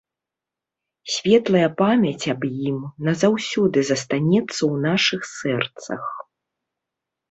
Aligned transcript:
Светлая 1.15 1.67
памяць 1.83 2.25
аб 2.35 2.41
ім 2.69 2.79
назаўсёды 3.11 3.79
застанецца 3.93 4.59
ў 4.71 4.75
нашых 4.91 5.21
сэрцах. 5.39 6.03